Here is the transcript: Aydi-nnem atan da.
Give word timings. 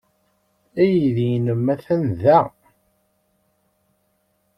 Aydi-nnem 0.81 1.65
atan 1.73 2.03
da. 2.21 2.39